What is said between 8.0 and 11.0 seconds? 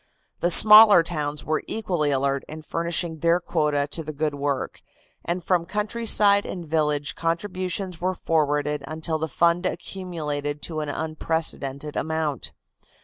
were forwarded until the fund accumulated to an